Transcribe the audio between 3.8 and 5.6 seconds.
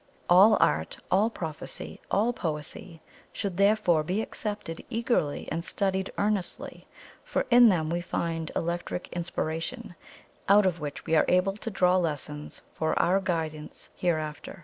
be accepted eagerly